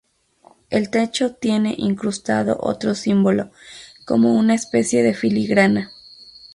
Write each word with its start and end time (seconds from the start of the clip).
El 0.71 0.89
techo 0.89 1.35
tiene 1.35 1.75
incrustado 1.77 2.57
otro 2.59 2.95
símbolo, 2.95 3.51
como 4.03 4.33
una 4.33 4.55
especie 4.55 5.03
de 5.03 5.13
filigrana. 5.13 5.91